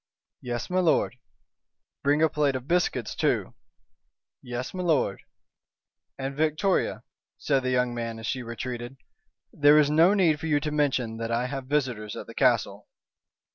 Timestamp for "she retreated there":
8.25-9.77